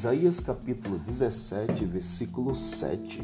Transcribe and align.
Isaías 0.00 0.40
capítulo 0.40 0.98
17, 0.98 1.84
versículo 1.84 2.54
7. 2.54 3.20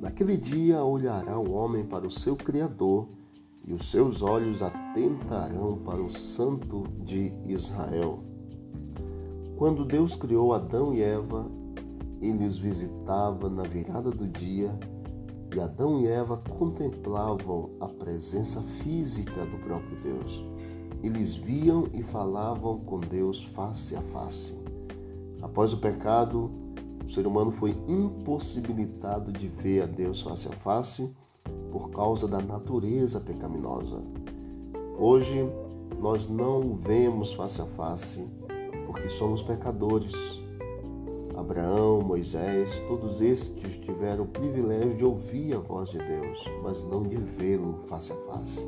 Naquele 0.00 0.38
dia 0.38 0.82
olhará 0.82 1.38
o 1.38 1.52
homem 1.52 1.84
para 1.84 2.06
o 2.06 2.10
seu 2.10 2.34
Criador 2.34 3.08
e 3.62 3.74
os 3.74 3.90
seus 3.90 4.22
olhos 4.22 4.62
atentarão 4.62 5.76
para 5.84 6.02
o 6.02 6.08
Santo 6.08 6.84
de 7.04 7.34
Israel. 7.46 8.24
Quando 9.58 9.84
Deus 9.84 10.16
criou 10.16 10.54
Adão 10.54 10.94
e 10.94 11.02
Eva, 11.02 11.46
ele 12.22 12.46
os 12.46 12.56
visitava 12.56 13.50
na 13.50 13.64
virada 13.64 14.10
do 14.10 14.26
dia 14.26 14.74
e 15.54 15.60
Adão 15.60 16.00
e 16.00 16.06
Eva 16.06 16.38
contemplavam 16.38 17.68
a 17.78 17.86
presença 17.86 18.62
física 18.62 19.44
do 19.44 19.58
próprio 19.58 20.00
Deus. 20.00 20.42
Eles 21.02 21.34
viam 21.34 21.86
e 21.92 22.02
falavam 22.02 22.78
com 22.78 22.98
Deus 22.98 23.44
face 23.44 23.94
a 23.94 24.00
face. 24.00 24.71
Após 25.42 25.72
o 25.72 25.78
pecado, 25.78 26.50
o 27.04 27.08
ser 27.08 27.26
humano 27.26 27.50
foi 27.50 27.76
impossibilitado 27.88 29.32
de 29.32 29.48
ver 29.48 29.82
a 29.82 29.86
Deus 29.86 30.22
face 30.22 30.48
a 30.48 30.52
face 30.52 31.14
por 31.72 31.90
causa 31.90 32.28
da 32.28 32.40
natureza 32.40 33.20
pecaminosa. 33.20 34.02
Hoje, 34.96 35.44
nós 36.00 36.28
não 36.28 36.60
o 36.60 36.76
vemos 36.76 37.32
face 37.32 37.60
a 37.60 37.66
face 37.66 38.30
porque 38.86 39.08
somos 39.08 39.42
pecadores. 39.42 40.40
Abraão, 41.36 42.02
Moisés, 42.02 42.78
todos 42.86 43.20
estes 43.20 43.76
tiveram 43.78 44.24
o 44.24 44.28
privilégio 44.28 44.94
de 44.94 45.04
ouvir 45.04 45.54
a 45.54 45.58
voz 45.58 45.88
de 45.88 45.98
Deus, 45.98 46.44
mas 46.62 46.84
não 46.84 47.02
de 47.02 47.16
vê-lo 47.16 47.80
face 47.88 48.12
a 48.12 48.16
face. 48.16 48.64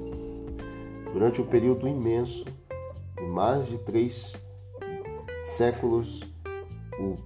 Durante 1.12 1.41
um 1.41 1.47
período 1.47 1.86
imenso, 1.86 2.47
de 3.16 3.27
mais 3.27 3.69
de 3.69 3.78
três 3.78 4.34
séculos, 5.45 6.33
o 6.98 7.17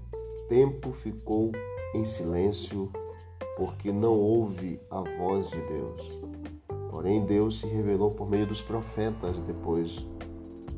tempo 0.48 0.92
ficou 0.92 1.52
em 1.94 2.04
silêncio 2.04 2.90
porque 3.56 3.92
não 3.92 4.14
houve 4.14 4.80
a 4.90 5.00
voz 5.18 5.50
de 5.50 5.60
Deus. 5.62 6.20
Porém, 6.90 7.24
Deus 7.24 7.60
se 7.60 7.66
revelou 7.66 8.12
por 8.12 8.28
meio 8.28 8.46
dos 8.46 8.62
profetas 8.62 9.40
depois. 9.40 10.06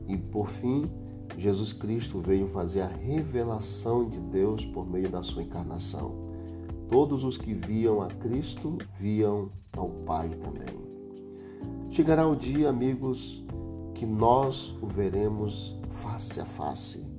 E 0.09 0.17
por 0.17 0.49
fim, 0.49 0.91
Jesus 1.37 1.73
Cristo 1.73 2.21
veio 2.21 2.49
fazer 2.49 2.81
a 2.81 2.89
revelação 2.89 4.09
de 4.09 4.19
Deus 4.19 4.65
por 4.65 4.89
meio 4.89 5.09
da 5.09 5.23
sua 5.23 5.43
encarnação. 5.43 6.31
Todos 6.89 7.23
os 7.23 7.39
que 7.39 7.55
viam 7.55 8.03
a 8.03 8.09
Cristo 8.09 8.77
viam 8.99 9.51
ao 9.77 9.91
Pai 9.91 10.29
também. 10.31 10.91
Chegará 11.91 12.27
o 12.27 12.35
dia, 12.35 12.69
amigos, 12.69 13.45
que 13.95 14.05
nós 14.05 14.75
o 14.83 14.87
veremos 14.87 15.79
face 15.89 16.41
a 16.41 16.45
face 16.45 17.10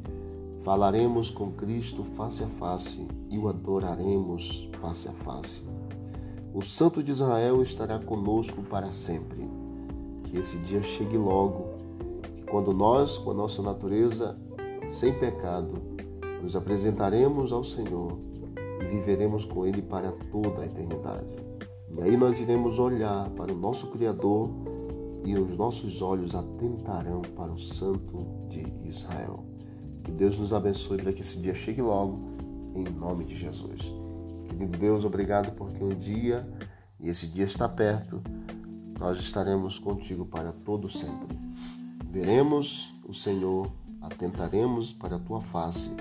Falaremos 0.64 1.32
com 1.32 1.52
Cristo 1.52 2.04
face 2.04 2.44
a 2.44 2.48
face 2.48 3.08
e 3.32 3.38
o 3.38 3.48
adoraremos 3.48 4.70
face 4.80 5.08
a 5.08 5.12
face. 5.12 5.64
O 6.54 6.62
Santo 6.62 7.02
de 7.02 7.12
Israel 7.12 7.64
estará 7.64 7.98
conosco 7.98 8.62
para 8.62 8.92
sempre. 8.92 9.50
Que 10.24 10.38
esse 10.38 10.58
dia 10.60 10.84
chegue 10.84 11.18
logo, 11.18 11.66
que 12.36 12.44
quando 12.44 12.74
nós, 12.74 13.18
com 13.18 13.32
a 13.32 13.34
nossa 13.34 13.62
natureza 13.64 14.38
sem 14.88 15.14
pecado, 15.14 15.82
nos 16.44 16.56
apresentaremos 16.56 17.52
ao 17.52 17.64
Senhor 17.64 18.20
e 18.82 18.86
viveremos 18.86 19.46
com 19.46 19.66
Ele 19.66 19.82
para 19.82 20.12
toda 20.32 20.62
a 20.62 20.66
eternidade. 20.66 21.40
E 21.98 22.02
aí 22.04 22.16
nós 22.16 22.40
iremos 22.40 22.78
olhar 22.78 23.30
para 23.32 23.52
o 23.52 23.58
nosso 23.58 23.88
Criador 23.88 24.50
e 25.26 25.34
os 25.36 25.58
nossos 25.58 26.02
olhos 26.02 26.36
atentarão 26.36 27.22
para 27.36 27.52
o 27.52 27.58
Santo 27.58 28.48
de 28.48 28.64
Israel. 28.88 29.44
Que 30.04 30.12
Deus 30.12 30.38
nos 30.38 30.54
abençoe 30.54 30.98
para 30.98 31.14
que 31.14 31.22
esse 31.22 31.40
dia 31.40 31.54
chegue 31.54 31.82
logo, 31.82 32.20
em 32.76 32.84
nome 32.84 33.26
de 33.26 33.36
Jesus. 33.36 33.94
Querido 34.48 34.78
Deus, 34.78 35.06
obrigado 35.06 35.52
porque 35.54 35.84
um 35.84 35.96
dia, 35.96 36.48
e 37.00 37.10
esse 37.10 37.28
dia 37.28 37.46
está 37.46 37.68
perto, 37.68 38.22
nós 39.00 39.20
estaremos 39.20 39.80
contigo 39.80 40.26
para 40.26 40.52
todo 40.52 40.90
sempre. 40.90 41.38
Veremos 42.12 42.94
o 43.04 43.14
Senhor, 43.14 43.72
atentaremos 44.02 44.94
para 44.94 45.16
a 45.16 45.20
tua 45.20 45.42
face, 45.42 45.92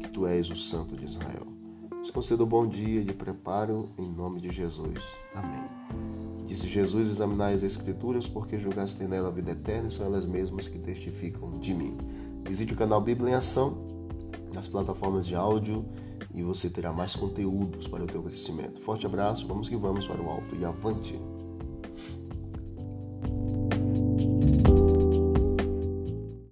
que 0.00 0.08
tu 0.08 0.26
és 0.26 0.50
o 0.50 0.56
Santo 0.56 0.96
de 0.96 1.04
Israel. 1.04 1.46
Nos 1.92 2.10
conceda 2.10 2.44
um 2.44 2.46
bom 2.46 2.66
dia 2.66 3.04
de 3.04 3.12
preparo 3.12 3.88
em 3.98 4.08
nome 4.08 4.40
de 4.40 4.50
Jesus. 4.50 5.00
Amém. 5.34 5.64
Disse 6.46 6.68
Jesus: 6.68 7.08
Examinai 7.08 7.54
as 7.54 7.62
Escrituras, 7.62 8.28
porque 8.28 8.58
julgaste 8.58 9.02
nela 9.04 9.28
a 9.28 9.32
vida 9.32 9.50
eterna, 9.50 9.88
e 9.88 9.90
são 9.90 10.06
elas 10.06 10.24
mesmas 10.24 10.68
que 10.68 10.78
testificam 10.78 11.58
de 11.58 11.74
mim. 11.74 11.96
Visite 12.46 12.72
o 12.72 12.76
canal 12.76 13.00
Bíblia 13.00 13.32
em 13.32 13.34
Ação 13.34 13.76
nas 14.54 14.68
plataformas 14.68 15.26
de 15.26 15.34
áudio 15.34 15.84
e 16.32 16.42
você 16.42 16.70
terá 16.70 16.92
mais 16.92 17.16
conteúdos 17.16 17.88
para 17.88 18.04
o 18.04 18.06
teu 18.06 18.22
crescimento. 18.22 18.80
Forte 18.82 19.04
abraço, 19.04 19.46
vamos 19.46 19.68
que 19.68 19.76
vamos 19.76 20.06
para 20.06 20.20
o 20.22 20.30
alto 20.30 20.54
e 20.54 20.64
avante! 20.64 21.18